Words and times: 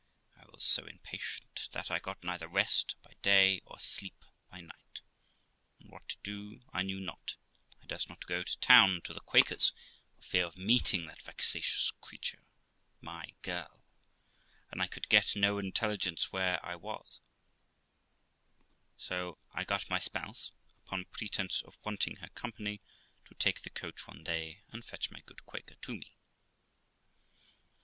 J 0.35 0.47
was 0.51 0.63
so 0.65 0.83
impatient 0.87 1.69
that 1.73 1.91
I 1.91 1.99
got 1.99 2.23
neither 2.23 2.47
rest 2.47 2.95
by 3.03 3.13
day 3.21 3.61
or 3.67 3.77
sleep 3.77 4.23
by 4.49 4.59
night, 4.59 5.01
and 5.79 5.91
what 5.91 6.07
to 6.09 6.17
do 6.23 6.61
I 6.73 6.81
knew 6.81 6.99
not, 6.99 7.35
I 7.83 7.85
durst 7.85 8.09
not 8.09 8.25
go 8.25 8.41
to 8.41 8.57
town 8.57 9.01
to 9.03 9.13
the 9.13 9.19
Quaker's 9.19 9.73
for 10.15 10.23
fear 10.23 10.45
of 10.47 10.57
meeting 10.57 11.05
that 11.05 11.21
vexatious 11.21 11.91
creature, 12.01 12.41
my 12.99 13.27
girl, 13.43 13.83
and 14.71 14.81
I 14.81 14.87
could 14.87 15.07
get 15.07 15.35
no 15.35 15.59
intelligence 15.59 16.31
where 16.31 16.59
I 16.65 16.77
was; 16.77 17.19
so 18.97 19.37
I 19.51 19.63
got 19.63 19.87
my 19.91 19.99
spouse, 19.99 20.49
upon 20.87 21.05
pretence 21.11 21.61
of 21.61 21.77
wanting 21.85 22.15
her 22.15 22.29
company, 22.29 22.81
to 23.25 23.35
take 23.35 23.61
the 23.61 23.69
coach 23.69 24.07
one 24.07 24.23
day 24.23 24.63
and 24.71 24.83
fetch 24.83 25.11
my 25.11 25.19
good 25.27 25.45
Quaker 25.45 25.75
to 25.75 25.93
me. 25.93 26.15